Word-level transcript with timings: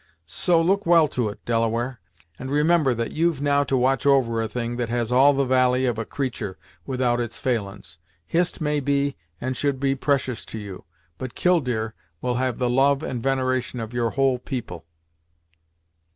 So, 0.25 0.59
look 0.59 0.87
well 0.87 1.07
to 1.09 1.29
it, 1.29 1.45
Delaware, 1.45 1.99
and 2.39 2.49
remember 2.49 2.95
that 2.95 3.11
you've 3.11 3.39
now 3.39 3.63
to 3.65 3.77
watch 3.77 4.03
over 4.07 4.41
a 4.41 4.47
thing 4.47 4.77
that 4.77 4.89
has 4.89 5.11
all 5.11 5.31
the 5.31 5.45
valie 5.45 5.85
of 5.85 5.99
a 5.99 6.05
creatur', 6.05 6.57
without 6.87 7.19
its 7.19 7.37
failin's. 7.37 7.99
Hist 8.25 8.59
may 8.61 8.79
be, 8.79 9.15
and 9.39 9.55
should 9.55 9.79
be 9.79 9.93
precious 9.93 10.43
to 10.45 10.57
you, 10.57 10.85
but 11.19 11.35
Killdeer 11.35 11.93
will 12.19 12.33
have 12.41 12.57
the 12.57 12.67
love 12.67 13.03
and 13.03 13.21
veneration 13.21 13.79
of 13.79 13.93
your 13.93 14.09
whole 14.09 14.39
people." 14.39 14.87